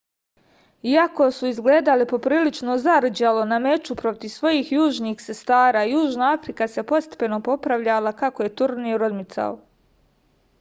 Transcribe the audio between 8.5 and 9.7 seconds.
turnir odmicao